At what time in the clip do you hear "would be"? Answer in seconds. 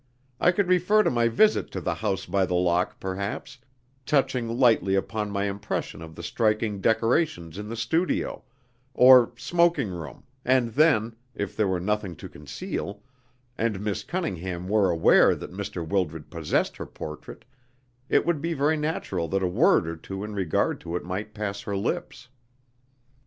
18.25-18.55